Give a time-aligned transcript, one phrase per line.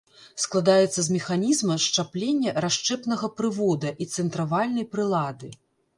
[0.43, 5.47] Складаецца з механізма счаплення расчэпнага прывода і цэнтравальнай прылады.